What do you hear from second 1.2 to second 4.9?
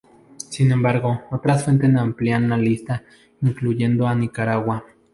otras fuentes amplían la lista incluyendo a Nicaragua.